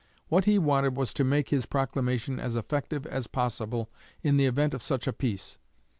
[0.29, 3.91] What he wanted was to make his proclamation as effective as possible
[4.23, 5.59] in the event of such a peace.